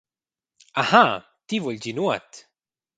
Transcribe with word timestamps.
Aha, 0.81 1.05
ti 1.47 1.57
vul 1.63 1.77
dir 1.83 1.95
nuot. 1.97 2.31